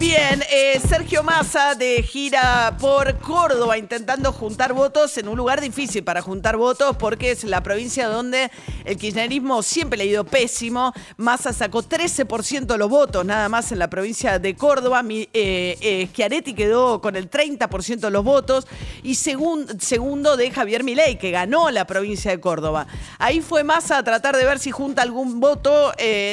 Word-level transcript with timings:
Bien, 0.00 0.42
eh, 0.50 0.80
Sergio 0.88 1.22
Massa 1.22 1.74
de 1.74 2.02
gira 2.02 2.74
por 2.80 3.18
Córdoba 3.18 3.76
intentando 3.76 4.32
juntar 4.32 4.72
votos 4.72 5.18
en 5.18 5.28
un 5.28 5.36
lugar 5.36 5.60
difícil 5.60 6.02
para 6.02 6.22
juntar 6.22 6.56
votos 6.56 6.96
porque 6.96 7.32
es 7.32 7.44
la 7.44 7.62
provincia 7.62 8.08
donde 8.08 8.50
el 8.86 8.96
kirchnerismo 8.96 9.62
siempre 9.62 9.98
le 9.98 10.04
ha 10.04 10.06
ido 10.06 10.24
pésimo. 10.24 10.94
Massa 11.18 11.52
sacó 11.52 11.82
13% 11.82 12.64
de 12.64 12.78
los 12.78 12.88
votos 12.88 13.26
nada 13.26 13.50
más 13.50 13.72
en 13.72 13.78
la 13.78 13.90
provincia 13.90 14.38
de 14.38 14.56
Córdoba. 14.56 15.02
Mi, 15.02 15.28
eh, 15.34 15.76
eh, 15.82 16.08
Schiaretti 16.10 16.54
quedó 16.54 17.02
con 17.02 17.14
el 17.14 17.28
30% 17.28 18.06
de 18.06 18.10
los 18.10 18.24
votos 18.24 18.66
y 19.02 19.16
segun- 19.16 19.78
segundo 19.82 20.38
de 20.38 20.50
Javier 20.50 20.82
Milei 20.82 21.18
que 21.18 21.30
ganó 21.30 21.70
la 21.70 21.86
provincia 21.86 22.30
de 22.30 22.40
Córdoba. 22.40 22.86
Ahí 23.18 23.42
fue 23.42 23.64
Massa 23.64 23.98
a 23.98 24.02
tratar 24.02 24.34
de 24.38 24.46
ver 24.46 24.60
si 24.60 24.70
junta 24.70 25.02
algún 25.02 25.40
voto 25.40 25.92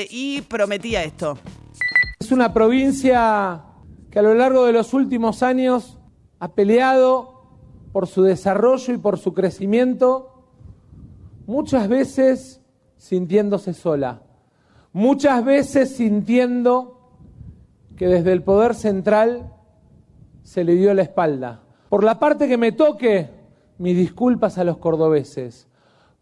y 0.09 0.39
prometía 0.43 1.03
esto. 1.03 1.37
Es 2.27 2.33
una 2.33 2.51
provincia 2.51 3.63
que 4.11 4.19
a 4.19 4.21
lo 4.21 4.33
largo 4.33 4.65
de 4.65 4.73
los 4.73 4.93
últimos 4.93 5.43
años 5.43 5.97
ha 6.39 6.49
peleado 6.55 7.55
por 7.93 8.05
su 8.05 8.21
desarrollo 8.21 8.93
y 8.93 8.97
por 8.97 9.17
su 9.17 9.33
crecimiento, 9.33 10.43
muchas 11.45 11.87
veces 11.87 12.59
sintiéndose 12.97 13.73
sola, 13.73 14.23
muchas 14.91 15.45
veces 15.45 15.95
sintiendo 15.95 16.99
que 17.95 18.09
desde 18.09 18.33
el 18.33 18.43
poder 18.43 18.75
central 18.75 19.53
se 20.43 20.65
le 20.65 20.75
dio 20.75 20.93
la 20.93 21.03
espalda. 21.03 21.61
Por 21.87 22.03
la 22.03 22.19
parte 22.19 22.49
que 22.49 22.57
me 22.57 22.73
toque, 22.73 23.29
mis 23.77 23.95
disculpas 23.95 24.57
a 24.57 24.65
los 24.65 24.79
cordobeses. 24.79 25.69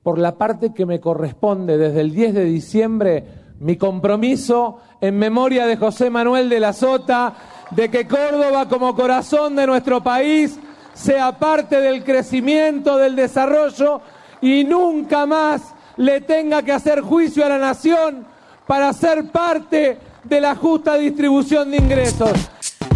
Por 0.03 0.19
la 0.19 0.37
parte 0.37 0.71
que 0.71 0.85
me 0.85 0.99
corresponde 0.99 1.79
desde 1.79 2.01
el 2.01 2.11
10 2.11 2.35
de 2.35 2.43
diciembre, 2.43 3.44
mi 3.59 3.77
compromiso 3.77 4.79
en 5.01 5.17
memoria 5.17 5.65
de 5.65 5.77
José 5.77 6.09
Manuel 6.09 6.49
de 6.49 6.59
la 6.59 6.73
Sota, 6.73 7.33
de 7.71 7.89
que 7.89 8.07
Córdoba 8.07 8.67
como 8.67 8.95
corazón 8.95 9.55
de 9.55 9.67
nuestro 9.67 10.01
país 10.01 10.59
sea 10.93 11.37
parte 11.37 11.81
del 11.81 12.03
crecimiento, 12.03 12.97
del 12.97 13.15
desarrollo 13.15 14.01
y 14.41 14.63
nunca 14.63 15.25
más 15.25 15.73
le 15.97 16.21
tenga 16.21 16.63
que 16.63 16.71
hacer 16.71 17.01
juicio 17.01 17.45
a 17.45 17.49
la 17.49 17.57
nación 17.57 18.25
para 18.67 18.91
ser 18.93 19.31
parte 19.31 19.97
de 20.23 20.41
la 20.41 20.55
justa 20.55 20.95
distribución 20.95 21.71
de 21.71 21.77
ingresos. 21.77 22.31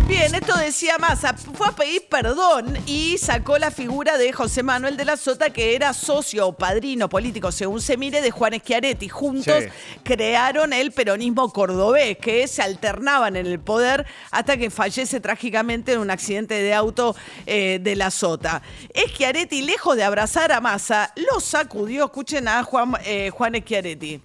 Bien, 0.09 0.33
esto 0.33 0.57
decía 0.57 0.97
Massa, 0.97 1.35
fue 1.35 1.67
a 1.67 1.71
pedir 1.71 2.07
perdón 2.09 2.75
y 2.87 3.19
sacó 3.19 3.59
la 3.59 3.69
figura 3.69 4.17
de 4.17 4.33
José 4.33 4.63
Manuel 4.63 4.97
de 4.97 5.05
la 5.05 5.17
Sota, 5.17 5.51
que 5.51 5.75
era 5.75 5.93
socio 5.93 6.47
o 6.47 6.53
padrino 6.53 7.07
político, 7.07 7.51
según 7.51 7.79
se 7.79 7.95
mire, 7.95 8.19
de 8.21 8.31
Juan 8.31 8.53
Schiaretti. 8.55 9.07
Juntos 9.07 9.63
Sí. 9.63 9.69
crearon 10.03 10.73
el 10.73 10.91
peronismo 10.91 11.53
cordobés, 11.53 12.17
que 12.17 12.47
se 12.47 12.63
alternaban 12.63 13.35
en 13.35 13.45
el 13.45 13.59
poder 13.59 14.07
hasta 14.31 14.57
que 14.57 14.71
fallece 14.71 15.19
trágicamente 15.19 15.93
en 15.93 15.99
un 15.99 16.09
accidente 16.09 16.55
de 16.55 16.73
auto 16.73 17.15
eh, 17.45 17.77
de 17.79 17.95
la 17.95 18.09
Sota. 18.09 18.63
Schiaretti, 18.95 19.61
lejos 19.61 19.95
de 19.95 20.03
abrazar 20.03 20.51
a 20.51 20.59
Massa, 20.59 21.13
lo 21.15 21.39
sacudió. 21.39 22.05
Escuchen 22.05 22.47
a 22.47 22.63
Juan, 22.63 22.93
eh, 23.05 23.29
Juan 23.29 23.53
Schiaretti. 23.55 24.21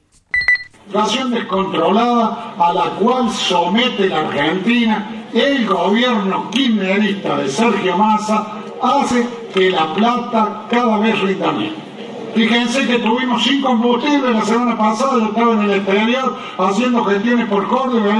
Inflación 0.87 1.31
descontrolada 1.31 2.55
a 2.59 2.73
la 2.73 2.91
cual 3.01 3.31
somete 3.31 4.09
la 4.09 4.21
Argentina, 4.21 5.09
el 5.33 5.67
gobierno 5.67 6.51
kirchnerista 6.51 7.39
de 7.39 7.49
Sergio 7.49 7.97
Massa 7.97 8.47
hace 8.83 9.27
que 9.53 9.71
la 9.71 9.93
plata 9.95 10.63
cada 10.71 10.99
vez 10.99 11.21
rinda 11.21 11.53
menos. 11.53 11.85
Fíjense 12.35 12.87
que 12.87 12.99
tuvimos 12.99 13.45
sin 13.45 13.63
combustible 13.63 14.33
la 14.33 14.45
semana 14.45 14.77
pasada, 14.77 15.21
yo 15.21 15.27
estaba 15.27 15.55
en 15.55 15.63
el 15.63 15.71
exterior 15.75 16.37
haciendo 16.59 17.05
gestiones 17.05 17.49
por 17.49 17.67
Córdoba, 17.69 18.19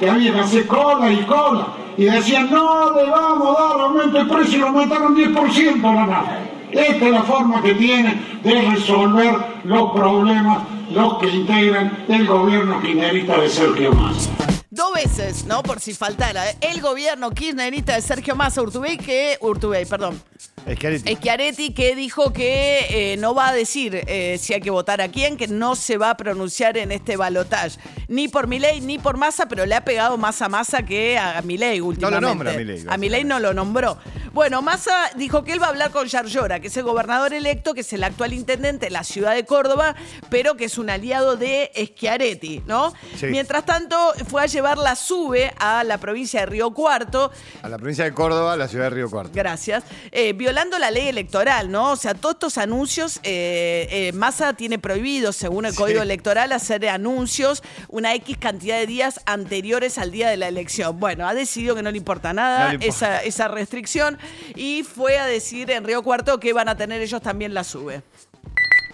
que 0.00 0.10
había 0.10 0.32
que 0.32 0.40
hacer 0.40 0.66
cola 0.66 1.12
y 1.12 1.18
cola. 1.24 1.66
Y 1.96 2.04
decían, 2.04 2.50
no 2.50 2.92
le 2.96 3.08
vamos 3.08 3.56
a 3.56 3.62
dar 3.62 3.80
aumento 3.82 4.18
de 4.18 4.24
precio 4.24 4.56
y 4.56 4.60
lo 4.60 4.68
aumentaron 4.68 5.14
10% 5.14 5.82
la 5.82 6.06
nada. 6.06 6.40
Esta 6.72 7.04
es 7.04 7.12
la 7.12 7.22
forma 7.22 7.62
que 7.62 7.74
tiene 7.74 8.20
de 8.42 8.62
resolver 8.62 9.36
los 9.64 9.92
problemas 9.92 10.58
los 10.94 11.18
que 11.18 11.28
integran 11.28 12.04
el 12.08 12.26
gobierno 12.26 12.80
kirchnerista 12.80 13.40
de 13.40 13.48
Sergio 13.48 13.92
Massa. 13.92 14.51
Dos 14.72 14.94
veces, 14.94 15.44
¿no? 15.44 15.62
Por 15.62 15.80
si 15.80 15.92
faltara. 15.92 16.44
El 16.62 16.80
gobierno 16.80 17.30
kirchnerista 17.32 17.94
de 17.94 18.00
Sergio 18.00 18.34
Massa 18.34 18.62
Urtubey, 18.62 18.96
que. 18.96 19.36
Urtubey, 19.42 19.84
perdón. 19.84 20.18
Schiaretti. 20.66 21.14
Schiaretti 21.14 21.74
que 21.74 21.94
dijo 21.94 22.32
que 22.32 22.86
eh, 22.88 23.16
no 23.18 23.34
va 23.34 23.48
a 23.48 23.52
decir 23.52 24.02
eh, 24.06 24.38
si 24.40 24.54
hay 24.54 24.62
que 24.62 24.70
votar 24.70 25.02
a 25.02 25.08
quién, 25.08 25.36
que 25.36 25.46
no 25.46 25.76
se 25.76 25.98
va 25.98 26.08
a 26.08 26.16
pronunciar 26.16 26.78
en 26.78 26.90
este 26.90 27.18
balotaje. 27.18 27.78
Ni 28.08 28.28
por 28.28 28.46
Milei 28.46 28.80
ni 28.80 28.98
por 28.98 29.18
Massa, 29.18 29.46
pero 29.46 29.66
le 29.66 29.74
ha 29.74 29.84
pegado 29.84 30.16
más 30.16 30.40
a 30.40 30.48
Massa 30.48 30.82
que 30.84 31.18
a 31.18 31.42
Milei 31.42 31.82
últimamente. 31.82 32.26
nombra 32.26 32.52
a 32.52 32.54
Milei, 32.54 32.84
A 32.88 32.96
Milei 32.96 33.24
no 33.24 33.40
lo 33.40 33.52
nombró. 33.52 33.98
Bueno, 34.32 34.62
Massa 34.62 35.10
dijo 35.16 35.44
que 35.44 35.52
él 35.52 35.60
va 35.60 35.66
a 35.66 35.70
hablar 35.70 35.90
con 35.90 36.06
Yarlora, 36.06 36.60
que 36.60 36.68
es 36.68 36.76
el 36.78 36.84
gobernador 36.84 37.34
electo, 37.34 37.74
que 37.74 37.82
es 37.82 37.92
el 37.92 38.02
actual 38.02 38.32
intendente 38.32 38.86
de 38.86 38.90
la 38.90 39.04
ciudad 39.04 39.34
de 39.34 39.44
Córdoba, 39.44 39.94
pero 40.30 40.56
que 40.56 40.64
es 40.64 40.78
un 40.78 40.88
aliado 40.88 41.36
de 41.36 41.70
Schiaretti, 41.76 42.62
¿no? 42.66 42.94
Sí. 43.16 43.26
Mientras 43.26 43.66
tanto, 43.66 43.96
fue 44.28 44.42
a 44.42 44.46
llevar 44.46 44.61
la 44.62 44.96
SUBE 44.96 45.52
a 45.58 45.84
la 45.84 45.98
provincia 45.98 46.40
de 46.40 46.46
Río 46.46 46.70
Cuarto, 46.72 47.30
A 47.62 47.68
la 47.68 47.76
provincia 47.78 48.04
de 48.04 48.12
Córdoba, 48.12 48.56
la 48.56 48.68
ciudad 48.68 48.84
de 48.84 48.90
Río 48.90 49.10
Cuarto. 49.10 49.32
Gracias. 49.34 49.84
Eh, 50.10 50.32
violando 50.32 50.78
la 50.78 50.90
ley 50.90 51.08
electoral, 51.08 51.70
¿no? 51.70 51.92
O 51.92 51.96
sea, 51.96 52.14
todos 52.14 52.34
estos 52.36 52.58
anuncios, 52.58 53.18
eh, 53.22 53.86
eh, 53.90 54.12
Massa 54.12 54.52
tiene 54.54 54.78
prohibido, 54.78 55.32
según 55.32 55.66
el 55.66 55.72
Sí. 55.72 55.78
Código 55.78 56.02
Electoral, 56.02 56.52
hacer 56.52 56.88
anuncios 56.88 57.62
una 57.88 58.14
X 58.14 58.38
cantidad 58.38 58.76
de 58.78 58.86
días 58.86 59.20
anteriores 59.26 59.98
al 59.98 60.10
día 60.10 60.28
de 60.30 60.36
la 60.36 60.48
elección. 60.48 60.98
Bueno, 61.00 61.26
ha 61.26 61.34
decidido 61.34 61.74
que 61.74 61.82
no 61.82 61.90
le 61.90 61.98
importa 61.98 62.32
nada 62.32 62.64
No 62.64 62.68
le 62.68 62.74
importa. 62.86 62.88
Esa, 62.88 63.22
esa 63.22 63.48
restricción 63.48 64.18
y 64.54 64.82
fue 64.84 65.18
a 65.18 65.26
decir 65.26 65.70
en 65.70 65.84
Río 65.84 66.02
Cuarto 66.02 66.38
que 66.38 66.52
van 66.52 66.68
a 66.68 66.76
tener 66.76 67.00
ellos 67.02 67.20
también 67.22 67.54
la 67.54 67.64
SUBE. 67.64 68.02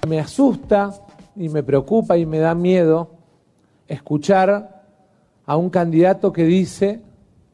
Me 0.06 0.20
asusta 0.20 0.92
y 1.36 1.48
me 1.48 1.62
preocupa 1.62 2.16
y 2.16 2.24
me 2.26 2.38
da 2.38 2.54
miedo 2.54 3.14
escuchar 3.86 4.77
a 5.48 5.56
un 5.56 5.70
candidato 5.70 6.30
que 6.30 6.44
dice 6.44 7.00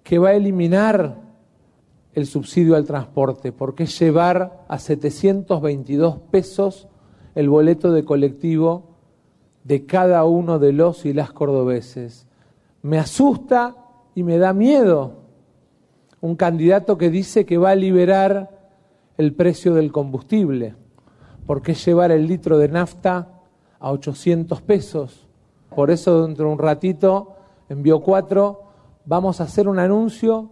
que 0.03 0.19
va 0.19 0.31
a 0.31 0.34
eliminar 0.34 1.16
el 2.12 2.27
subsidio 2.27 2.75
al 2.75 2.87
transporte, 2.87 3.53
porque 3.53 3.84
es 3.84 3.97
llevar 4.00 4.65
a 4.66 4.81
722 4.81 6.19
pesos 6.28 6.88
el 7.37 7.49
boleto 7.49 7.93
de 7.93 8.05
colectivo 8.05 8.97
de 9.62 9.87
cada 9.87 10.25
uno 10.25 10.59
de 10.59 10.72
los 10.72 11.06
y 11.06 11.12
las 11.12 11.32
cordobeses. 11.32 12.27
Me 12.82 12.99
asusta 12.99 13.77
y 14.16 14.25
me 14.25 14.38
da 14.38 14.53
miedo 14.53 15.21
un 16.21 16.34
candidato 16.34 16.99
que 16.99 17.11
dice 17.11 17.47
que 17.47 17.59
va 17.59 17.71
a 17.71 17.76
liberar 17.76 18.72
el 19.19 19.34
precio 19.34 19.72
del 19.72 19.93
combustible, 19.93 20.75
porque 21.47 21.72
es 21.72 21.84
llevar 21.87 22.11
el 22.11 22.26
litro 22.26 22.59
de 22.59 22.69
nafta 22.69 23.41
a 23.78 23.93
800 23.93 24.62
pesos. 24.62 25.28
Por 25.72 25.93
eso 25.93 26.26
dentro 26.26 26.47
de 26.47 26.53
un 26.55 26.59
ratito 26.59 27.34
en 27.69 27.82
Bio 27.82 28.00
4 28.00 28.62
vamos 29.04 29.41
a 29.41 29.44
hacer 29.44 29.69
un 29.69 29.78
anuncio 29.78 30.50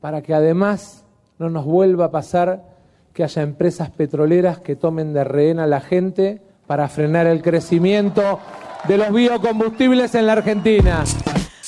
para 0.00 0.22
que 0.22 0.34
además 0.34 1.04
no 1.38 1.50
nos 1.50 1.64
vuelva 1.64 2.06
a 2.06 2.10
pasar 2.10 2.76
que 3.12 3.24
haya 3.24 3.42
empresas 3.42 3.90
petroleras 3.90 4.58
que 4.58 4.76
tomen 4.76 5.12
de 5.12 5.24
rehén 5.24 5.58
a 5.58 5.66
la 5.66 5.80
gente 5.80 6.42
para 6.66 6.88
frenar 6.88 7.26
el 7.26 7.42
crecimiento 7.42 8.38
de 8.86 8.98
los 8.98 9.12
biocombustibles 9.12 10.14
en 10.14 10.26
la 10.26 10.34
Argentina. 10.34 11.04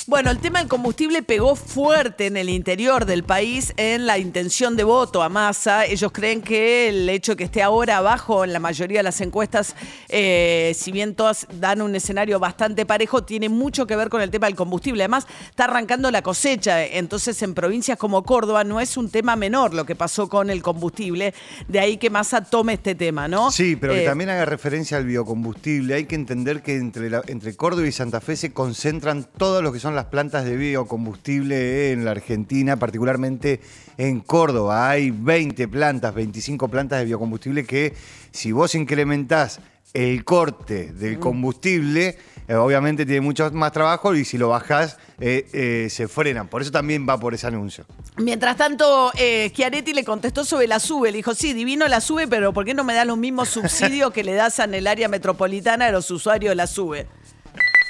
Bueno, 0.09 0.31
el 0.31 0.39
tema 0.39 0.57
del 0.57 0.67
combustible 0.67 1.21
pegó 1.21 1.55
fuerte 1.55 2.25
en 2.25 2.35
el 2.35 2.49
interior 2.49 3.05
del 3.05 3.23
país 3.23 3.73
en 3.77 4.07
la 4.07 4.17
intención 4.17 4.75
de 4.75 4.83
voto 4.83 5.21
a 5.21 5.29
Massa. 5.29 5.85
Ellos 5.85 6.11
creen 6.11 6.41
que 6.41 6.89
el 6.89 7.07
hecho 7.09 7.33
de 7.33 7.35
que 7.35 7.43
esté 7.43 7.61
ahora 7.61 7.97
abajo 7.97 8.43
en 8.43 8.51
la 8.51 8.57
mayoría 8.57 8.99
de 8.99 9.03
las 9.03 9.21
encuestas, 9.21 9.75
eh, 10.07 10.73
si 10.75 10.91
bien 10.91 11.13
todas 11.13 11.45
dan 11.59 11.83
un 11.83 11.93
escenario 11.95 12.39
bastante 12.39 12.87
parejo, 12.87 13.23
tiene 13.23 13.49
mucho 13.49 13.85
que 13.85 13.95
ver 13.95 14.09
con 14.09 14.23
el 14.23 14.31
tema 14.31 14.47
del 14.47 14.55
combustible. 14.55 15.03
Además, 15.03 15.27
está 15.47 15.65
arrancando 15.65 16.09
la 16.09 16.23
cosecha. 16.23 16.83
Entonces, 16.83 17.39
en 17.43 17.53
provincias 17.53 17.95
como 17.99 18.23
Córdoba 18.23 18.63
no 18.63 18.79
es 18.79 18.97
un 18.97 19.11
tema 19.11 19.35
menor 19.35 19.75
lo 19.75 19.85
que 19.85 19.93
pasó 19.95 20.27
con 20.27 20.49
el 20.49 20.63
combustible. 20.63 21.35
De 21.67 21.79
ahí 21.79 21.97
que 21.97 22.09
Massa 22.09 22.43
tome 22.43 22.73
este 22.73 22.95
tema, 22.95 23.27
¿no? 23.27 23.51
Sí, 23.51 23.75
pero 23.75 23.93
que 23.93 24.01
Eh, 24.01 24.05
también 24.07 24.31
haga 24.31 24.45
referencia 24.45 24.97
al 24.97 25.05
biocombustible. 25.05 25.93
Hay 25.93 26.05
que 26.05 26.15
entender 26.15 26.63
que 26.63 26.77
entre, 26.77 27.11
la- 27.11 27.21
entre 27.27 27.55
Córdoba 27.55 27.87
y 27.87 27.91
Santa 27.91 28.19
Fe 28.21 28.35
se 28.35 28.51
concentran 28.53 29.27
todo 29.37 29.61
lo 29.61 29.71
que 29.71 29.79
son 29.79 29.93
las 29.98 29.98
las 29.99 30.05
plantas 30.05 30.45
de 30.45 30.55
biocombustible 30.55 31.91
en 31.91 32.05
la 32.05 32.11
Argentina, 32.11 32.77
particularmente 32.77 33.59
en 33.97 34.21
Córdoba. 34.21 34.89
Hay 34.89 35.11
20 35.11 35.67
plantas, 35.67 36.15
25 36.15 36.69
plantas 36.69 36.99
de 36.99 37.05
biocombustible 37.05 37.65
que 37.65 37.93
si 38.31 38.53
vos 38.53 38.75
incrementás 38.75 39.59
el 39.93 40.23
corte 40.23 40.93
del 40.93 41.19
combustible, 41.19 42.17
eh, 42.47 42.55
obviamente 42.55 43.05
tiene 43.05 43.19
mucho 43.19 43.51
más 43.51 43.73
trabajo 43.73 44.15
y 44.15 44.23
si 44.23 44.37
lo 44.37 44.47
bajás 44.47 44.97
eh, 45.19 45.49
eh, 45.51 45.89
se 45.89 46.07
frenan. 46.07 46.47
Por 46.47 46.61
eso 46.61 46.71
también 46.71 47.05
va 47.05 47.19
por 47.19 47.33
ese 47.33 47.47
anuncio. 47.47 47.83
Mientras 48.15 48.55
tanto, 48.55 49.11
eh, 49.17 49.49
Schiaretti 49.49 49.91
le 49.91 50.05
contestó 50.05 50.45
sobre 50.45 50.67
la 50.67 50.79
SUBE. 50.79 51.11
Le 51.11 51.17
dijo, 51.17 51.35
sí, 51.35 51.51
divino 51.51 51.85
la 51.89 51.99
SUBE, 51.99 52.29
pero 52.29 52.53
¿por 52.53 52.63
qué 52.63 52.73
no 52.73 52.85
me 52.85 52.93
das 52.93 53.05
los 53.05 53.17
mismos 53.17 53.49
subsidios 53.57 54.13
que 54.13 54.23
le 54.23 54.33
das 54.33 54.59
en 54.59 54.73
el 54.75 54.87
área 54.87 55.09
metropolitana 55.09 55.87
a 55.87 55.91
los 55.91 56.09
usuarios 56.09 56.51
de 56.51 56.55
la 56.55 56.67
SUBE? 56.67 57.05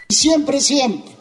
Siempre, 0.10 0.60
siempre 0.60 1.19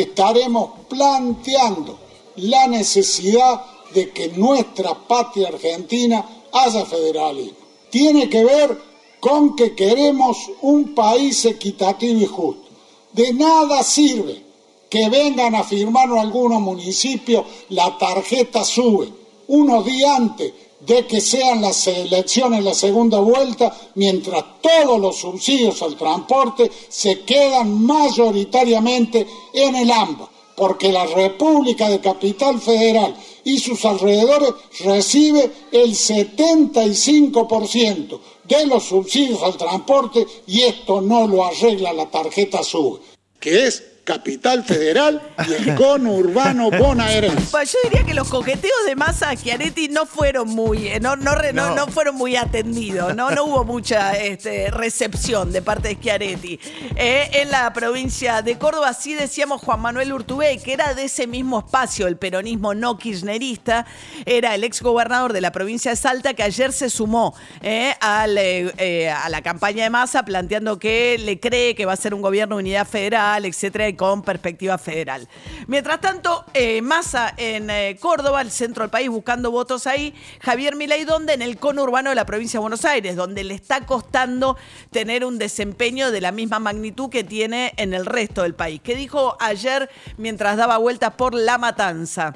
estaremos 0.00 0.70
planteando 0.88 1.98
la 2.36 2.66
necesidad 2.66 3.64
de 3.94 4.10
que 4.10 4.28
nuestra 4.28 4.94
patria 4.94 5.48
argentina 5.48 6.24
haya 6.52 6.84
federalismo. 6.84 7.58
Tiene 7.90 8.28
que 8.28 8.44
ver 8.44 8.78
con 9.20 9.56
que 9.56 9.74
queremos 9.74 10.50
un 10.62 10.94
país 10.94 11.44
equitativo 11.44 12.20
y 12.20 12.26
justo. 12.26 12.68
De 13.12 13.32
nada 13.32 13.82
sirve 13.82 14.42
que 14.90 15.08
vengan 15.08 15.54
a 15.54 15.64
firmarnos 15.64 16.18
algunos 16.18 16.60
municipios 16.60 17.44
la 17.70 17.96
tarjeta 17.98 18.64
sube 18.64 19.08
unos 19.48 19.84
días 19.84 20.10
antes 20.10 20.52
de 20.86 21.06
que 21.06 21.20
sean 21.20 21.60
las 21.60 21.86
elecciones 21.88 22.62
la 22.62 22.74
segunda 22.74 23.18
vuelta, 23.18 23.76
mientras 23.96 24.44
todos 24.60 25.00
los 25.00 25.16
subsidios 25.16 25.82
al 25.82 25.96
transporte 25.96 26.70
se 26.88 27.22
quedan 27.22 27.84
mayoritariamente 27.84 29.26
en 29.52 29.74
el 29.74 29.90
AMBA, 29.90 30.30
porque 30.56 30.92
la 30.92 31.04
República 31.06 31.88
de 31.88 31.98
Capital 32.00 32.60
Federal 32.60 33.16
y 33.42 33.58
sus 33.58 33.84
alrededores 33.84 34.50
recibe 34.80 35.50
el 35.72 35.90
75% 35.90 38.20
de 38.44 38.66
los 38.66 38.84
subsidios 38.84 39.42
al 39.42 39.56
transporte 39.56 40.24
y 40.46 40.62
esto 40.62 41.00
no 41.00 41.26
lo 41.26 41.44
arregla 41.44 41.92
la 41.92 42.08
tarjeta 42.08 42.62
SUBE, 42.62 43.00
que 43.40 43.66
es 43.66 43.82
Capital 44.06 44.64
Federal 44.64 45.20
y 45.46 45.52
el 45.68 45.74
conurbano 45.74 46.70
bonaerense. 46.70 47.36
Pues 47.50 47.72
yo 47.72 47.78
diría 47.84 48.04
que 48.06 48.14
los 48.14 48.28
coqueteos 48.28 48.86
de 48.86 48.94
Massa 48.96 49.30
a 49.30 49.36
Schiaretti 49.36 49.88
no 49.88 50.06
fueron 50.06 50.48
muy, 50.48 50.86
eh, 50.88 51.00
no, 51.00 51.16
no, 51.16 51.34
no- 51.34 51.52
No. 51.52 51.74
no 51.74 51.86
fueron 51.88 52.14
muy 52.14 52.36
atendidos, 52.36 53.14
no, 53.16 53.30
no 53.32 53.44
hubo 53.44 53.64
mucha 53.64 54.12
este, 54.16 54.70
recepción 54.70 55.52
de 55.52 55.60
parte 55.60 55.88
de 55.88 55.94
Schiaretti. 55.96 56.60
Eh, 56.96 57.28
en 57.34 57.50
la 57.50 57.72
provincia 57.72 58.42
de 58.42 58.56
Córdoba 58.58 58.94
sí 58.94 59.14
decíamos 59.14 59.60
Juan 59.60 59.80
Manuel 59.80 60.12
Urtubey, 60.12 60.58
que 60.58 60.72
era 60.72 60.94
de 60.94 61.04
ese 61.04 61.26
mismo 61.26 61.58
espacio, 61.58 62.06
el 62.06 62.16
peronismo 62.16 62.74
no 62.74 62.96
kirchnerista, 62.98 63.86
era 64.24 64.54
el 64.54 64.62
ex 64.64 64.80
gobernador 64.82 65.32
de 65.32 65.40
la 65.40 65.50
provincia 65.50 65.90
de 65.90 65.96
Salta 65.96 66.34
que 66.34 66.44
ayer 66.44 66.72
se 66.72 66.88
sumó 66.90 67.34
eh, 67.60 67.92
al, 68.00 68.38
a 68.38 69.28
la 69.28 69.42
campaña 69.42 69.82
de 69.84 69.90
Massa 69.90 70.24
planteando 70.24 70.78
que 70.78 71.16
le 71.18 71.40
cree 71.40 71.74
que 71.74 71.86
va 71.86 71.92
a 71.94 71.96
ser 71.96 72.14
un 72.14 72.22
gobierno 72.22 72.56
de 72.56 72.60
unidad 72.62 72.86
federal, 72.86 73.44
etcétera, 73.44 73.88
con 73.96 74.22
perspectiva 74.22 74.78
federal. 74.78 75.28
Mientras 75.66 76.00
tanto, 76.00 76.44
eh, 76.54 76.82
Massa 76.82 77.34
en 77.36 77.70
eh, 77.70 77.96
Córdoba, 78.00 78.40
el 78.40 78.50
centro 78.50 78.82
del 78.82 78.90
país, 78.90 79.08
buscando 79.08 79.50
votos 79.50 79.86
ahí, 79.86 80.14
Javier 80.40 80.76
Milei, 80.76 81.04
donde 81.04 81.34
en 81.34 81.42
el 81.42 81.58
conurbano 81.58 82.10
de 82.10 82.16
la 82.16 82.26
provincia 82.26 82.58
de 82.58 82.62
Buenos 82.62 82.84
Aires, 82.84 83.16
donde 83.16 83.44
le 83.44 83.54
está 83.54 83.86
costando 83.86 84.56
tener 84.90 85.24
un 85.24 85.38
desempeño 85.38 86.10
de 86.10 86.20
la 86.20 86.32
misma 86.32 86.58
magnitud 86.58 87.10
que 87.10 87.24
tiene 87.24 87.72
en 87.76 87.94
el 87.94 88.06
resto 88.06 88.42
del 88.42 88.54
país. 88.54 88.80
¿Qué 88.82 88.94
dijo 88.94 89.36
ayer 89.40 89.90
mientras 90.16 90.56
daba 90.56 90.78
vueltas 90.78 91.14
por 91.14 91.34
La 91.34 91.58
Matanza? 91.58 92.34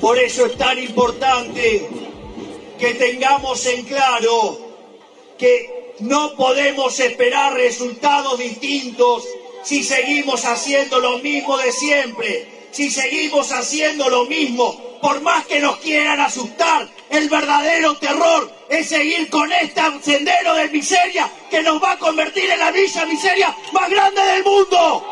Por 0.00 0.18
eso 0.18 0.46
es 0.46 0.56
tan 0.56 0.78
importante 0.78 1.88
que 2.78 2.94
tengamos 2.94 3.66
en 3.66 3.84
claro 3.84 4.58
que 5.36 5.94
no 6.00 6.34
podemos 6.36 6.98
esperar 7.00 7.54
resultados 7.54 8.38
distintos 8.38 9.24
si 9.62 9.82
seguimos 9.84 10.44
haciendo 10.44 10.98
lo 10.98 11.18
mismo 11.18 11.56
de 11.58 11.72
siempre, 11.72 12.68
si 12.70 12.90
seguimos 12.90 13.52
haciendo 13.52 14.08
lo 14.08 14.24
mismo, 14.26 14.98
por 15.00 15.20
más 15.20 15.46
que 15.46 15.60
nos 15.60 15.78
quieran 15.78 16.20
asustar, 16.20 16.88
el 17.08 17.28
verdadero 17.28 17.96
terror 17.96 18.52
es 18.68 18.88
seguir 18.88 19.28
con 19.30 19.50
este 19.52 19.80
sendero 20.02 20.54
de 20.54 20.68
miseria 20.68 21.30
que 21.50 21.62
nos 21.62 21.82
va 21.82 21.92
a 21.92 21.98
convertir 21.98 22.48
en 22.50 22.58
la 22.58 22.70
villa 22.70 23.04
miseria 23.06 23.54
más 23.72 23.90
grande 23.90 24.22
del 24.22 24.44
mundo. 24.44 25.04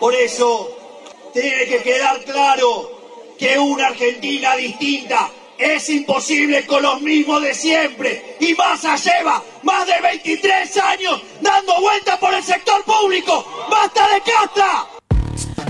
Por 0.00 0.14
eso 0.14 1.30
tiene 1.32 1.66
que 1.66 1.82
quedar 1.82 2.22
claro 2.24 3.34
que 3.38 3.58
una 3.58 3.88
Argentina 3.88 4.56
distinta 4.56 5.30
es 5.62 5.88
imposible 5.88 6.66
con 6.66 6.82
los 6.82 7.00
mismos 7.00 7.42
de 7.42 7.54
siempre. 7.54 8.36
Y 8.40 8.54
Massa 8.54 8.96
lleva 8.96 9.42
más 9.62 9.86
de 9.86 10.00
23 10.00 10.76
años 10.78 11.22
dando 11.40 11.80
vueltas 11.80 12.18
por 12.18 12.34
el 12.34 12.42
sector 12.42 12.82
público. 12.84 13.68
¡Basta 13.70 14.08
de 14.08 14.20
casta! 14.20 14.91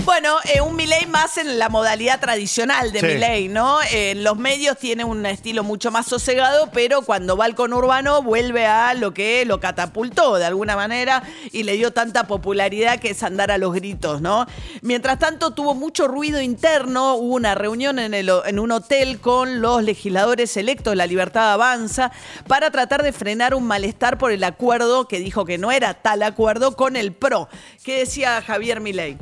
Bueno, 0.05 0.35
eh, 0.53 0.59
un 0.59 0.75
Milei 0.75 1.05
más 1.05 1.37
en 1.37 1.57
la 1.57 1.69
modalidad 1.69 2.19
tradicional 2.19 2.91
de 2.91 2.99
Sí. 2.99 3.05
Milei, 3.05 3.47
¿no? 3.47 3.81
Eh, 3.83 4.11
En 4.11 4.23
los 4.25 4.37
medios 4.37 4.77
tiene 4.77 5.05
un 5.05 5.25
estilo 5.25 5.63
mucho 5.63 5.91
más 5.91 6.07
sosegado, 6.07 6.69
pero 6.73 7.03
cuando 7.03 7.37
va 7.37 7.45
al 7.45 7.55
conurbano 7.55 8.21
vuelve 8.21 8.65
a 8.65 8.93
lo 8.95 9.13
que 9.13 9.45
lo 9.45 9.61
catapultó 9.61 10.35
de 10.35 10.45
alguna 10.45 10.75
manera 10.75 11.23
y 11.53 11.63
le 11.63 11.73
dio 11.77 11.91
tanta 11.91 12.27
popularidad 12.27 12.99
que 12.99 13.11
es 13.11 13.23
andar 13.23 13.49
a 13.49 13.57
los 13.57 13.73
gritos, 13.73 14.19
¿no? 14.21 14.45
Mientras 14.81 15.19
tanto 15.19 15.51
tuvo 15.51 15.73
mucho 15.73 16.07
ruido 16.07 16.41
interno, 16.41 17.15
hubo 17.15 17.35
una 17.35 17.55
reunión 17.55 17.97
en, 17.97 18.13
el- 18.13 18.31
en 18.45 18.59
un 18.59 18.71
hotel 18.71 19.19
con 19.21 19.61
los 19.61 19.83
legisladores 19.83 20.57
electos, 20.57 20.95
La 20.97 21.07
Libertad 21.07 21.53
Avanza, 21.53 22.11
para 22.47 22.71
tratar 22.71 23.03
de 23.03 23.13
frenar 23.13 23.53
un 23.55 23.63
malestar 23.63 24.17
por 24.17 24.31
el 24.33 24.43
acuerdo 24.43 25.07
que 25.07 25.19
dijo 25.19 25.45
que 25.45 25.57
no 25.57 25.71
era 25.71 25.93
tal 25.93 26.23
acuerdo 26.23 26.75
con 26.75 26.97
el 26.97 27.13
PRO. 27.13 27.47
¿Qué 27.85 27.99
decía 27.99 28.41
Javier 28.45 28.81
Milei? 28.81 29.17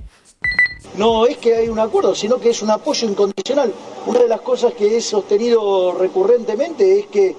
No 0.98 1.26
es 1.26 1.38
que 1.38 1.56
hay 1.56 1.70
un 1.70 1.80
acuerdo, 1.80 2.14
sino 2.16 2.38
que 2.38 2.50
es 2.50 2.62
un 2.62 2.70
apoyo 2.70 3.08
incondicional. 3.08 3.74
Una 4.06 4.20
de 4.20 4.28
las 4.28 4.42
cosas 4.42 4.74
que 4.74 4.98
he 4.98 5.02
sostenido 5.02 5.94
recurrentemente 5.94 7.00
es 7.00 7.08
que 7.08 7.36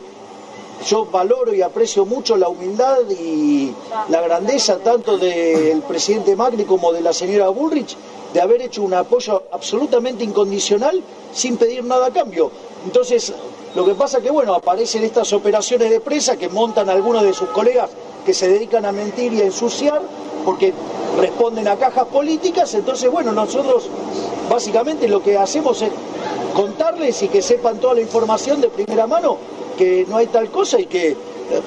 yo 0.86 1.06
valoro 1.06 1.54
y 1.54 1.62
aprecio 1.62 2.04
mucho 2.06 2.36
la 2.36 2.48
humildad 2.48 2.98
y 3.10 3.72
la 4.08 4.20
grandeza 4.20 4.78
tanto 4.78 5.18
del 5.18 5.80
presidente 5.82 6.34
Macri 6.34 6.64
como 6.64 6.92
de 6.92 7.00
la 7.02 7.12
señora 7.12 7.50
Bullrich 7.50 7.96
de 8.32 8.40
haber 8.40 8.62
hecho 8.62 8.82
un 8.82 8.94
apoyo 8.94 9.44
absolutamente 9.52 10.24
incondicional 10.24 11.02
sin 11.32 11.56
pedir 11.56 11.84
nada 11.84 12.06
a 12.06 12.12
cambio. 12.12 12.50
Entonces, 12.84 13.32
lo 13.74 13.84
que 13.84 13.94
pasa 13.94 14.20
que, 14.20 14.30
bueno, 14.30 14.54
aparecen 14.54 15.04
estas 15.04 15.32
operaciones 15.32 15.90
de 15.90 16.00
presa 16.00 16.36
que 16.36 16.48
montan 16.48 16.88
algunos 16.88 17.22
de 17.22 17.34
sus 17.34 17.48
colegas 17.50 17.90
que 18.24 18.34
se 18.34 18.48
dedican 18.48 18.84
a 18.86 18.92
mentir 18.92 19.32
y 19.34 19.42
a 19.42 19.44
ensuciar 19.44 20.00
porque 20.44 20.72
responden 21.18 21.68
a 21.68 21.76
cajas 21.76 22.06
políticas, 22.06 22.72
entonces 22.74 23.10
bueno, 23.10 23.32
nosotros 23.32 23.88
básicamente 24.48 25.08
lo 25.08 25.22
que 25.22 25.36
hacemos 25.36 25.82
es 25.82 25.90
contarles 26.54 27.22
y 27.22 27.28
que 27.28 27.42
sepan 27.42 27.78
toda 27.78 27.94
la 27.94 28.00
información 28.00 28.60
de 28.60 28.68
primera 28.68 29.06
mano 29.06 29.38
que 29.76 30.06
no 30.08 30.16
hay 30.16 30.26
tal 30.26 30.50
cosa 30.50 30.80
y 30.80 30.86
que 30.86 31.10
eh, 31.10 31.16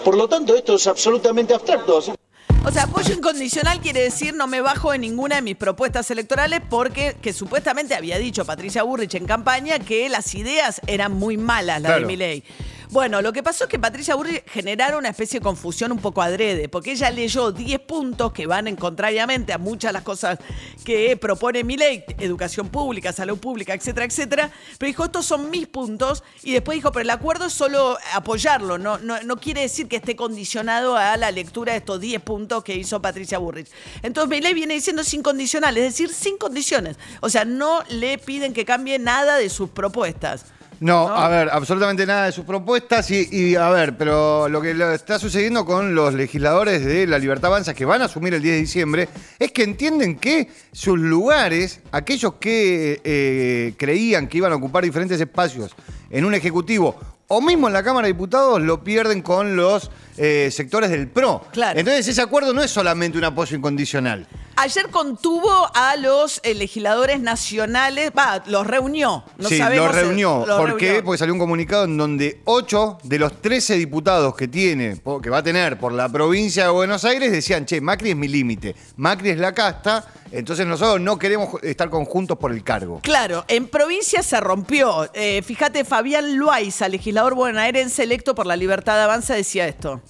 por 0.04 0.16
lo 0.16 0.28
tanto 0.28 0.56
esto 0.56 0.76
es 0.76 0.88
absolutamente 0.88 1.54
abstracto. 1.54 1.98
O 1.98 2.72
sea, 2.72 2.84
apoyo 2.84 3.14
incondicional 3.14 3.80
quiere 3.80 4.02
decir 4.02 4.34
no 4.34 4.48
me 4.48 4.62
bajo 4.62 4.94
en 4.94 5.02
ninguna 5.02 5.36
de 5.36 5.42
mis 5.44 5.56
propuestas 5.56 6.10
electorales 6.10 6.62
porque 6.68 7.16
que 7.22 7.32
supuestamente 7.32 7.94
había 7.94 8.18
dicho 8.18 8.44
Patricia 8.46 8.82
Burrich 8.84 9.14
en 9.16 9.26
campaña 9.26 9.78
que 9.80 10.10
las 10.10 10.34
ideas 10.34 10.82
eran 10.88 11.12
muy 11.12 11.38
malas, 11.38 11.82
las 11.82 11.92
de 11.92 11.98
Claro. 11.98 12.08
Milei. 12.08 12.44
Bueno, 12.92 13.22
lo 13.22 13.34
que 13.34 13.44
pasó 13.44 13.66
es 13.66 13.70
que 13.70 13.80
Patricia 13.80 14.16
Burrich 14.16 14.44
generaron 14.48 15.00
una 15.00 15.10
especie 15.10 15.40
de 15.40 15.44
confusión 15.44 15.92
un 15.92 16.00
poco 16.00 16.22
adrede, 16.22 16.70
porque 16.70 16.92
ella 16.92 17.10
leyó 17.10 17.52
10 17.52 17.80
puntos 17.82 18.32
que 18.32 18.46
van 18.46 18.68
en 18.68 18.76
contrariamente 18.76 19.54
a 19.54 19.58
muchas 19.58 19.90
de 19.90 19.94
las 19.94 20.04
cosas 20.04 20.38
que 20.84 21.18
propone 21.18 21.64
Milei, 21.64 22.06
educación 22.20 22.70
pública, 22.70 23.12
salud 23.12 23.38
pública, 23.38 23.74
etcétera, 23.74 24.06
etcétera, 24.06 24.52
pero 24.78 24.88
dijo, 24.88 25.06
estos 25.06 25.26
son 25.26 25.50
mis 25.50 25.68
puntos, 25.68 26.24
y 26.44 26.54
después 26.54 26.76
dijo, 26.76 26.92
pero 26.92 27.02
el 27.02 27.10
acuerdo 27.10 27.46
es 27.46 27.54
solo 27.54 27.98
apoyarlo, 28.14 28.78
no, 28.78 28.98
no, 29.00 29.22
no 29.24 29.38
quiere 29.38 29.62
decir 29.62 29.88
que 29.88 29.98
esté 29.98 30.16
condicionado 30.16 30.96
a 30.96 31.18
la 31.18 31.32
lectura 31.32 31.74
de 31.74 31.80
estos 31.80 32.00
10 32.00 32.22
puntos 32.22 32.64
que 32.64 32.76
hizo 32.76 33.02
Patricia 33.02 33.38
Burrich. 33.38 33.68
Entonces 34.04 34.30
Milei 34.30 34.54
viene 34.54 34.76
diciendo 34.76 35.04
sin 35.04 35.24
condicional, 35.24 35.76
es 35.78 35.84
decir, 35.84 36.10
sin 36.10 36.38
condiciones. 36.38 36.98
O 37.22 37.30
sea, 37.30 37.46
no 37.46 37.84
le 37.90 38.18
piden 38.18 38.54
que 38.54 38.66
cambie 38.66 39.00
nada 39.00 39.38
de 39.38 39.50
sus 39.50 39.70
propuestas. 39.70 40.46
No, 40.80 41.08
¿no? 41.08 41.16
a 41.16 41.28
ver, 41.30 41.50
absolutamente 41.52 42.06
nada 42.06 42.26
de 42.26 42.32
sus 42.32 42.46
propuestas 42.46 43.10
y, 43.12 43.28
y, 43.32 43.56
a 43.56 43.70
ver, 43.70 43.98
pero 43.98 44.50
lo 44.50 44.62
que 44.62 44.76
está 44.94 45.20
sucediendo 45.20 45.66
con 45.66 45.96
los 45.96 46.14
legisladores 46.14 46.84
de 46.84 47.08
la 47.08 47.18
Libertad 47.18 47.52
Avanza 47.52 47.74
que 47.74 47.86
van 47.86 48.02
a 48.02 48.06
asumir 48.06 48.34
el 48.34 48.42
10 48.42 48.56
de 48.56 48.60
diciembre 48.60 49.10
es 49.40 49.52
que 49.52 49.64
entienden 49.64 50.18
que 50.18 50.50
sus 50.72 51.00
lugares, 51.00 51.82
aquellos 51.92 52.34
que 52.36 53.02
eh, 53.04 53.74
creían 53.78 54.28
que 54.28 54.38
iban 54.38 54.52
a 54.52 54.56
ocupar 54.56 54.84
diferentes 54.84 55.20
espacios 55.20 55.76
en 56.10 56.26
un 56.26 56.34
ejecutivo 56.34 56.96
o 57.28 57.42
mismo 57.42 57.68
en 57.68 57.74
la 57.74 57.84
Cámara 57.84 58.08
de 58.08 58.14
Diputados, 58.14 58.62
lo 58.62 58.84
pierden 58.84 59.22
con 59.22 59.56
los 59.56 59.90
eh, 60.18 60.50
sectores 60.52 60.90
del 60.92 61.08
PRO. 61.08 61.44
Claro. 61.52 61.80
Entonces 61.80 62.08
ese 62.08 62.22
acuerdo 62.22 62.54
no 62.54 62.62
es 62.62 62.70
solamente 62.70 63.18
un 63.18 63.24
apoyo 63.24 63.58
incondicional. 63.58 64.28
Ayer 64.58 64.90
contuvo 64.90 65.52
a 65.74 65.96
los 65.98 66.40
eh, 66.44 66.54
legisladores 66.54 67.20
nacionales, 67.20 68.12
va, 68.18 68.42
los 68.48 68.66
reunió. 68.66 69.24
No 69.38 69.50
sí, 69.50 69.58
sabemos 69.58 69.92
lo 69.92 70.00
el- 70.00 70.06
reunió. 70.06 70.46
los 70.48 70.58
¿Por 70.58 70.78
qué? 70.78 71.02
Porque 71.04 71.18
salió 71.18 71.34
un 71.34 71.40
comunicado 71.40 71.84
en 71.84 71.98
donde 71.98 72.40
8 72.46 73.00
de 73.04 73.20
los 73.20 73.42
13 73.42 73.76
diputados 73.76 74.36
que 74.36 74.48
tiene, 74.48 75.00
que 75.22 75.30
va 75.30 75.40
a 75.40 75.44
tener 75.44 75.78
por 75.78 75.92
la 75.92 76.08
provincia 76.10 76.64
de 76.66 76.70
Buenos 76.72 77.04
Aires, 77.04 77.32
decían, 77.32 77.66
che, 77.66 77.82
Macri 77.82 78.12
es 78.12 78.16
mi 78.16 78.28
límite, 78.30 78.76
Macri 78.96 79.32
es 79.32 79.38
la 79.40 79.54
casta, 79.54 80.06
entonces 80.32 80.66
nosotros 80.66 81.02
no 81.02 81.20
queremos 81.20 81.62
estar 81.64 81.90
conjuntos 81.90 82.38
por 82.38 82.52
el 82.52 82.64
cargo. 82.64 83.02
Claro, 83.04 83.44
en 83.50 83.68
provincia 83.68 84.24
se 84.24 84.40
rompió. 84.40 85.10
Eh, 85.14 85.42
fíjate, 85.42 85.84
Fabián 85.84 86.38
Loaiza, 86.38 86.88
legislador 86.88 87.36
bonaerense 87.36 88.04
electo 88.04 88.34
por 88.36 88.46
la 88.46 88.56
Libertad 88.56 88.96
de 88.96 89.04
Avanza, 89.04 89.34
decía 89.36 89.68
esto. 89.68 90.02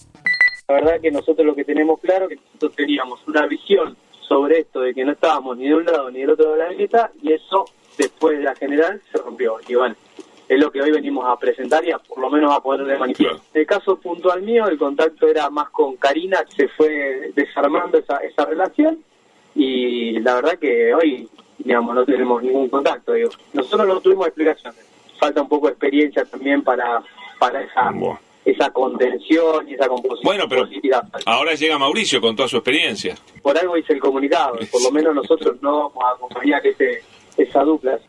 La 0.67 0.75
verdad 0.75 0.93
que 1.01 1.11
nosotros 1.11 1.45
lo 1.45 1.55
que 1.55 1.63
tenemos 1.63 1.99
claro 1.99 2.25
es 2.29 2.37
que 2.37 2.43
nosotros 2.45 2.73
teníamos 2.75 3.19
una 3.27 3.45
visión 3.45 3.95
sobre 4.35 4.59
esto 4.59 4.81
de 4.81 4.93
que 4.93 5.05
no 5.05 5.13
estábamos 5.13 5.57
ni 5.57 5.69
de 5.69 5.75
un 5.75 5.85
lado 5.85 6.11
ni 6.11 6.19
del 6.19 6.31
otro 6.31 6.51
de 6.51 6.57
la 6.57 6.73
grieta 6.73 7.09
y 7.21 7.31
eso 7.31 7.63
después 7.97 8.37
de 8.37 8.43
la 8.43 8.53
general 8.53 9.01
se 9.09 9.17
rompió. 9.17 9.57
Y 9.65 9.75
bueno, 9.75 9.95
es 10.49 10.59
lo 10.59 10.69
que 10.73 10.81
hoy 10.81 10.91
venimos 10.91 11.23
a 11.25 11.39
presentar 11.39 11.85
y 11.85 11.91
a, 11.91 11.99
por 11.99 12.19
lo 12.19 12.29
menos 12.29 12.53
a 12.53 12.59
poner 12.59 12.85
de 12.85 12.97
manifiesto. 12.97 13.41
En 13.53 13.61
el 13.61 13.65
caso 13.65 13.95
puntual 13.95 14.41
mío, 14.41 14.67
el 14.67 14.77
contacto 14.77 15.25
era 15.29 15.49
más 15.49 15.69
con 15.69 15.95
Karina, 15.95 16.39
se 16.53 16.67
fue 16.67 17.31
desarmando 17.33 17.97
esa, 17.97 18.17
esa 18.17 18.43
relación 18.43 18.99
y 19.55 20.19
la 20.19 20.35
verdad 20.35 20.59
que 20.59 20.93
hoy, 20.93 21.29
digamos, 21.57 21.95
no 21.95 22.03
tenemos 22.03 22.43
ningún 22.43 22.67
contacto. 22.67 23.13
Digo. 23.13 23.29
Nosotros 23.53 23.87
no 23.87 24.01
tuvimos 24.01 24.27
explicaciones. 24.27 24.85
Falta 25.17 25.41
un 25.41 25.47
poco 25.47 25.67
de 25.67 25.71
experiencia 25.71 26.25
también 26.25 26.61
para, 26.61 27.01
para 27.39 27.61
esa. 27.61 27.93
Esa 28.45 28.69
contención 28.71 29.67
y 29.67 29.73
esa 29.73 29.87
composición 29.87 30.23
Bueno, 30.23 30.45
pero 30.47 30.61
política. 30.63 31.01
ahora 31.25 31.55
llega 31.55 31.77
Mauricio 31.79 32.21
con 32.21 32.35
toda 32.35 32.47
su 32.47 32.57
experiencia. 32.57 33.15
Por 33.41 33.57
algo 33.57 33.75
hice 33.77 33.93
el 33.93 33.99
comunicado. 33.99 34.57
Por 34.71 34.83
lo 34.83 34.91
menos 34.91 35.15
nosotros 35.15 35.57
no 35.61 35.89
vamos 35.89 36.03
a 36.03 36.15
acompañar 36.15 36.65
ese, 36.65 37.03
esa 37.37 37.63
dupla. 37.63 37.99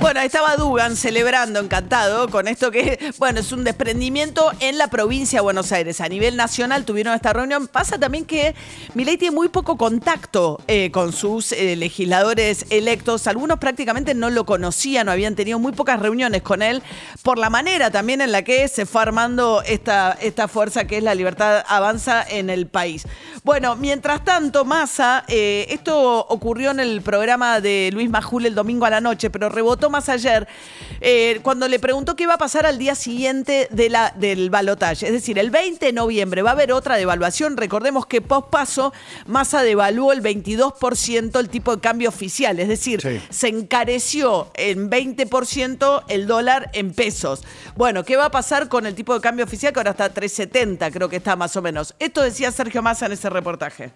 Bueno, 0.00 0.20
estaba 0.22 0.56
Dugan 0.56 0.96
celebrando, 0.96 1.60
encantado, 1.60 2.30
con 2.30 2.48
esto 2.48 2.70
que, 2.70 3.12
bueno, 3.18 3.40
es 3.40 3.52
un 3.52 3.64
desprendimiento 3.64 4.50
en 4.58 4.78
la 4.78 4.88
provincia 4.88 5.40
de 5.40 5.42
Buenos 5.42 5.72
Aires. 5.72 6.00
A 6.00 6.08
nivel 6.08 6.38
nacional 6.38 6.86
tuvieron 6.86 7.12
esta 7.12 7.34
reunión. 7.34 7.68
Pasa 7.68 7.98
también 7.98 8.24
que 8.24 8.54
Milei 8.94 9.18
tiene 9.18 9.36
muy 9.36 9.50
poco 9.50 9.76
contacto 9.76 10.58
eh, 10.68 10.90
con 10.90 11.12
sus 11.12 11.52
eh, 11.52 11.76
legisladores 11.76 12.64
electos. 12.70 13.26
Algunos 13.26 13.58
prácticamente 13.58 14.14
no 14.14 14.30
lo 14.30 14.46
conocían, 14.46 15.04
no 15.04 15.12
habían 15.12 15.36
tenido 15.36 15.58
muy 15.58 15.72
pocas 15.72 16.00
reuniones 16.00 16.40
con 16.40 16.62
él, 16.62 16.82
por 17.22 17.36
la 17.36 17.50
manera 17.50 17.90
también 17.90 18.22
en 18.22 18.32
la 18.32 18.40
que 18.40 18.68
se 18.68 18.86
fue 18.86 19.02
armando 19.02 19.62
esta, 19.66 20.16
esta 20.22 20.48
fuerza 20.48 20.86
que 20.86 20.96
es 20.96 21.02
la 21.02 21.14
libertad 21.14 21.62
avanza 21.68 22.24
en 22.26 22.48
el 22.48 22.68
país. 22.68 23.06
Bueno, 23.44 23.76
mientras 23.76 24.24
tanto, 24.24 24.64
Massa, 24.64 25.24
eh, 25.28 25.66
esto 25.68 26.20
ocurrió 26.26 26.70
en 26.70 26.80
el 26.80 27.02
programa 27.02 27.60
de 27.60 27.90
Luis 27.92 28.08
Majul 28.08 28.46
el 28.46 28.54
domingo 28.54 28.86
a 28.86 28.90
la 28.90 29.02
noche, 29.02 29.28
pero 29.28 29.50
rebotó 29.50 29.89
más 29.90 30.08
ayer 30.08 30.48
eh, 31.00 31.40
cuando 31.42 31.68
le 31.68 31.78
preguntó 31.78 32.16
qué 32.16 32.24
iba 32.24 32.34
a 32.34 32.38
pasar 32.38 32.66
al 32.66 32.78
día 32.78 32.94
siguiente 32.94 33.68
de 33.70 33.88
la, 33.90 34.12
del 34.16 34.50
balotaje. 34.50 35.06
Es 35.06 35.12
decir, 35.12 35.38
el 35.38 35.50
20 35.50 35.86
de 35.86 35.92
noviembre 35.92 36.42
va 36.42 36.50
a 36.50 36.52
haber 36.52 36.72
otra 36.72 36.96
devaluación. 36.96 37.56
Recordemos 37.56 38.06
que 38.06 38.20
pospaso 38.20 38.92
Massa 39.26 39.62
devaluó 39.62 40.12
el 40.12 40.22
22% 40.22 41.38
el 41.38 41.48
tipo 41.48 41.74
de 41.74 41.80
cambio 41.80 42.08
oficial. 42.08 42.58
Es 42.60 42.68
decir, 42.68 43.00
Sí. 43.00 43.20
se 43.30 43.48
encareció 43.48 44.50
en 44.54 44.90
20% 44.90 46.04
el 46.08 46.26
dólar 46.26 46.70
en 46.72 46.92
pesos. 46.92 47.42
Bueno, 47.76 48.04
¿qué 48.04 48.16
va 48.16 48.26
a 48.26 48.30
pasar 48.30 48.68
con 48.68 48.86
el 48.86 48.94
tipo 48.94 49.14
de 49.14 49.20
cambio 49.20 49.44
oficial 49.44 49.72
que 49.72 49.80
ahora 49.80 49.92
está 49.92 50.04
a 50.06 50.14
3.70, 50.14 50.90
creo 50.92 51.08
que 51.08 51.16
está 51.16 51.36
más 51.36 51.56
o 51.56 51.62
menos? 51.62 51.94
Esto 51.98 52.22
decía 52.22 52.52
Sergio 52.52 52.82
Massa 52.82 53.06
en 53.06 53.12
ese 53.12 53.30
reportaje. 53.30 53.92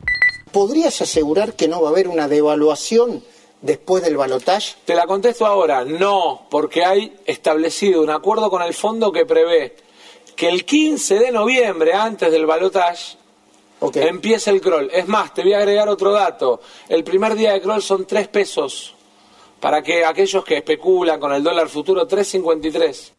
¿Podrías 0.53 1.01
asegurar 1.03 1.55
que 1.55 1.69
no 1.69 1.83
va 1.83 1.89
a 1.89 1.93
haber 1.93 2.09
una 2.09 2.29
devaluación 2.29 3.23
después 3.65 4.03
del 4.03 4.17
balotaje? 4.17 4.75
Te 4.85 4.95
la 4.95 5.07
contesto 5.07 5.47
ahora, 5.47 5.85
no, 5.85 6.47
porque 6.51 6.85
hay 6.85 7.17
establecido 7.25 8.03
un 8.03 8.11
acuerdo 8.11 8.51
con 8.51 8.63
el 8.63 8.75
fondo 8.75 9.11
que 9.11 9.25
prevé 9.25 9.75
que 10.37 10.49
el 10.49 10.65
15 10.65 11.19
de 11.19 11.31
noviembre, 11.33 11.95
antes 11.95 12.31
del 12.31 12.45
balotaje, 12.45 13.17
Ok. 13.81 13.97
empieza 13.97 14.51
el 14.51 14.61
crawl. 14.61 14.91
Es 14.93 15.09
más, 15.09 15.33
te 15.33 15.43
voy 15.43 15.55
a 15.55 15.59
agregar 15.59 15.89
otro 15.89 16.13
dato. 16.13 16.61
El 16.89 17.05
primer 17.05 17.35
día 17.35 17.53
de 17.53 17.61
crawl 17.63 17.83
son 17.83 18.07
3 18.07 18.29
pesos. 18.29 18.95
Para 19.61 19.83
que 19.83 20.05
aquellos 20.05 20.45
que 20.45 20.59
especulan 20.59 21.19
con 21.19 21.33
el 21.33 21.43
dólar 21.43 21.69
futuro, 21.71 22.07
3.53. 22.07 23.13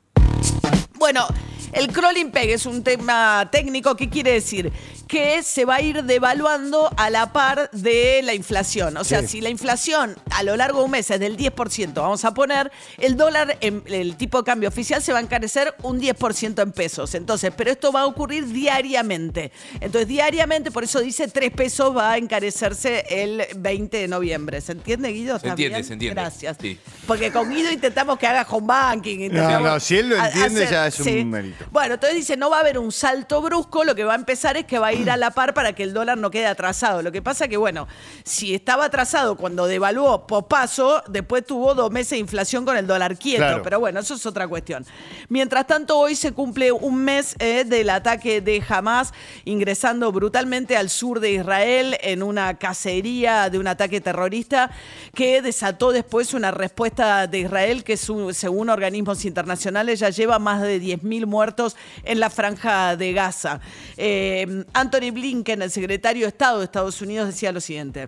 Bueno, 0.93 1.25
el 1.73 1.91
crawling 1.91 2.31
peg 2.31 2.51
es 2.51 2.65
un 2.67 2.83
tema 2.83 3.49
técnico. 3.51 3.95
¿Qué 3.95 4.09
quiere 4.09 4.33
decir? 4.33 4.71
Que 5.07 5.43
se 5.43 5.65
va 5.65 5.75
a 5.75 5.81
ir 5.81 6.03
devaluando 6.03 6.89
a 6.97 7.11
la 7.11 7.31
par 7.31 7.69
de 7.71 8.21
la 8.23 8.33
inflación. 8.33 8.97
O 8.97 9.03
sea, 9.03 9.21
si 9.27 9.39
la 9.39 9.49
inflación 9.49 10.15
a 10.31 10.41
lo 10.41 10.55
largo 10.57 10.79
de 10.79 10.85
un 10.85 10.91
mes 10.91 11.11
es 11.11 11.19
del 11.19 11.37
10%, 11.37 11.93
vamos 11.93 12.25
a 12.25 12.33
poner, 12.33 12.71
el 12.97 13.15
dólar, 13.15 13.55
en- 13.61 13.83
el 13.85 14.15
tipo 14.17 14.39
de 14.39 14.43
cambio 14.45 14.67
oficial 14.67 15.03
se 15.03 15.13
va 15.13 15.19
a 15.19 15.21
encarecer 15.21 15.75
un 15.83 15.99
10% 16.01 16.63
en 16.63 16.71
pesos. 16.71 17.13
Entonces, 17.13 17.53
pero 17.55 17.69
esto 17.71 17.91
va 17.91 18.01
a 18.01 18.05
ocurrir 18.07 18.47
diariamente. 18.47 19.51
Entonces, 19.79 20.07
diariamente, 20.07 20.71
por 20.71 20.83
eso 20.83 20.99
dice 21.01 21.27
3 21.27 21.51
pesos 21.51 21.95
va 21.95 22.13
a 22.13 22.17
encarecerse 22.17 23.05
el 23.07 23.43
20 23.57 23.97
de 23.97 24.07
noviembre. 24.07 24.59
¿Se 24.59 24.71
entiende, 24.71 25.09
Guido? 25.09 25.33
Se 25.33 25.45
¿Está 25.45 25.49
entiende, 25.49 25.75
bien? 25.77 25.85
se 25.87 25.93
entiende. 25.93 26.19
Gracias. 26.21 26.57
Sí. 26.59 26.79
Porque 27.05 27.31
con 27.31 27.47
Guido 27.51 27.71
intentamos 27.71 28.17
que 28.17 28.25
haga 28.25 28.45
home 28.49 28.65
banking. 28.67 29.29
No, 29.31 29.59
no, 29.59 29.79
si 29.79 29.97
él 29.97 30.09
lo 30.09 30.15
entiende 30.17 30.63
hacer- 30.63 30.71
ya 30.71 30.87
es 30.87 30.99
un 30.99 31.05
sí. 31.05 31.23
mérito. 31.25 31.63
Bueno, 31.71 31.93
entonces 31.93 32.15
dice, 32.17 32.35
no 32.37 32.49
va 32.49 32.57
a 32.57 32.61
haber 32.61 32.79
un 32.79 32.91
salto 32.91 33.39
brusco, 33.43 33.83
lo 33.83 33.93
que 33.93 34.03
va 34.03 34.13
a 34.13 34.15
empezar 34.17 34.57
es 34.57 34.65
que 34.65 34.79
va 34.79 34.87
a 34.87 34.94
ir 34.95 35.11
a 35.11 35.17
la 35.17 35.31
par 35.31 35.53
para 35.53 35.73
que 35.73 35.83
el 35.83 35.93
dólar 35.93 36.17
no 36.17 36.31
quede 36.31 36.47
atrasado. 36.47 37.01
Lo 37.01 37.11
que 37.11 37.21
pasa 37.21 37.47
que, 37.47 37.57
bueno, 37.57 37.87
si 38.23 38.53
estaba 38.55 38.85
atrasado 38.85 39.35
cuando 39.35 39.67
devaluó 39.67 40.27
popaso, 40.27 41.03
después 41.07 41.45
tuvo 41.45 41.73
dos 41.75 41.91
meses 41.91 42.11
de 42.11 42.17
inflación 42.17 42.65
con 42.65 42.77
el 42.77 42.87
dólar 42.87 43.17
quieto. 43.17 43.43
Claro. 43.43 43.63
Pero 43.63 43.79
bueno, 43.79 43.99
eso 43.99 44.15
es 44.15 44.25
otra 44.25 44.47
cuestión. 44.47 44.85
Mientras 45.29 45.67
tanto, 45.67 45.97
hoy 45.97 46.15
se 46.15 46.31
cumple 46.31 46.71
un 46.71 46.95
mes 47.03 47.35
eh, 47.39 47.63
del 47.65 47.89
ataque 47.89 48.41
de 48.41 48.63
Hamas 48.67 49.13
ingresando 49.45 50.11
brutalmente 50.11 50.77
al 50.77 50.89
sur 50.89 51.19
de 51.19 51.31
Israel 51.31 51.97
en 52.01 52.23
una 52.23 52.57
cacería 52.57 53.49
de 53.49 53.59
un 53.59 53.67
ataque 53.67 54.01
terrorista 54.01 54.71
que 55.13 55.41
desató 55.41 55.91
después 55.91 56.33
una 56.33 56.51
respuesta 56.51 57.27
de 57.27 57.39
Israel 57.39 57.83
que 57.83 57.97
su- 57.97 58.33
según 58.33 58.69
organismos 58.69 59.25
internacionales 59.25 59.99
ya 59.99 60.09
lleva 60.09 60.39
más 60.39 60.61
de 60.61 60.79
10.000 60.81 61.25
muertos 61.25 61.75
en 62.03 62.19
la 62.19 62.29
franja 62.29 62.95
de 62.95 63.13
Gaza. 63.13 63.59
Eh, 63.97 64.63
Anthony 64.85 65.11
Blinken, 65.11 65.63
el 65.63 65.71
secretario 65.71 66.25
de 66.25 66.29
Estado 66.29 66.59
de 66.59 66.65
Estados 66.65 67.01
Unidos, 67.01 67.27
decía 67.27 67.51
lo 67.51 67.59
siguiente. 67.59 68.07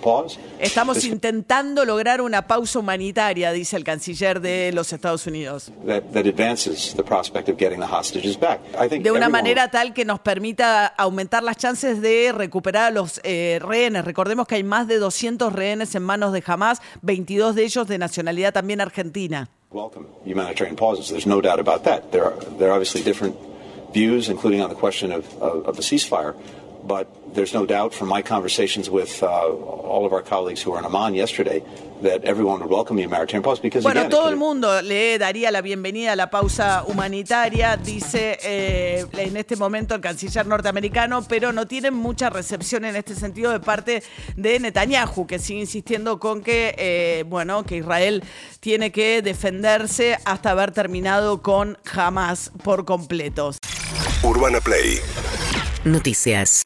Pause, 0.00 0.40
Estamos 0.58 1.04
intentando 1.04 1.84
lograr 1.84 2.20
una 2.20 2.48
pausa 2.48 2.80
humanitaria, 2.80 3.52
dice 3.52 3.76
el 3.76 3.84
canciller 3.84 4.40
de 4.40 4.72
los 4.72 4.92
Estados 4.92 5.24
Unidos. 5.28 5.70
De 9.00 9.10
una 9.12 9.28
manera 9.28 9.70
tal 9.70 9.94
que 9.94 10.04
nos 10.04 10.18
permita 10.18 10.86
aumentar 10.86 11.44
las 11.44 11.58
chances 11.58 12.02
de 12.02 12.32
recuperar 12.32 12.86
a 12.86 12.90
los 12.90 13.20
eh, 13.22 13.60
rehenes. 13.62 14.04
Recordemos 14.04 14.48
que 14.48 14.56
hay 14.56 14.64
más 14.64 14.88
de 14.88 14.98
200 14.98 15.52
rehenes 15.52 15.94
en 15.94 16.02
manos 16.02 16.32
de 16.32 16.42
Hamas, 16.44 16.82
22 17.02 17.54
de 17.54 17.64
ellos 17.64 17.86
de 17.86 17.98
nacionalidad 17.98 18.52
también 18.52 18.80
argentina. 18.80 19.48
Welcome 19.72 20.08
humanitarian 20.24 20.74
pauses. 20.74 21.08
There's 21.08 21.26
no 21.26 21.40
doubt 21.40 21.60
about 21.60 21.84
that. 21.84 22.10
There 22.10 22.24
are 22.24 22.36
there 22.58 22.70
are 22.70 22.72
obviously 22.72 23.04
different 23.04 23.36
views, 23.92 24.28
including 24.28 24.60
on 24.60 24.68
the 24.68 24.74
question 24.74 25.12
of, 25.12 25.32
of, 25.40 25.66
of 25.66 25.76
the 25.76 25.82
ceasefire. 25.82 26.36
But 26.90 27.06
there's 27.34 27.54
no 27.54 27.66
doubt 27.66 27.94
from 27.94 28.08
my 28.08 28.20
conversations 28.20 28.90
with 28.90 29.22
uh, 29.22 29.28
all 29.28 30.04
of 30.04 30.12
our 30.12 30.22
colleagues 30.22 30.60
who 30.60 30.72
were 30.72 30.80
in 30.80 30.84
Amman 30.84 31.14
yesterday 31.14 31.62
that 32.02 32.24
everyone 32.24 32.58
would 32.58 32.68
welcome 32.68 32.96
the 32.96 33.04
humanitarian 33.04 33.44
pause 33.44 33.60
because 33.60 33.84
Bueno, 33.84 34.00
again, 34.00 34.10
todo 34.10 34.28
el 34.28 34.34
mundo 34.34 34.82
le 34.82 35.16
daría 35.16 35.52
la 35.52 35.60
bienvenida 35.60 36.14
a 36.14 36.16
la 36.16 36.30
pausa 36.30 36.82
humanitaria, 36.88 37.76
dice 37.76 38.40
eh, 38.42 39.06
en 39.12 39.36
este 39.36 39.54
momento 39.54 39.94
el 39.94 40.00
canciller 40.00 40.44
norteamericano, 40.48 41.22
pero 41.28 41.52
no 41.52 41.68
tienen 41.68 41.94
mucha 41.94 42.28
recepción 42.28 42.84
en 42.84 42.96
este 42.96 43.14
sentido 43.14 43.52
de 43.52 43.60
parte 43.60 44.02
de 44.34 44.58
Netanyahu, 44.58 45.28
que 45.28 45.38
sigue 45.38 45.60
insistiendo 45.60 46.18
con 46.18 46.42
que, 46.42 46.74
eh, 46.76 47.22
bueno, 47.28 47.62
que 47.62 47.76
Israel 47.76 48.24
tiene 48.58 48.90
que 48.90 49.22
defenderse 49.22 50.18
hasta 50.24 50.50
haber 50.50 50.72
terminado 50.72 51.40
con 51.40 51.78
Hamas 51.94 52.50
por 52.64 52.84
completo. 52.84 53.52
Urbana 54.24 54.60
Play 54.60 54.98
Noticias. 55.84 56.62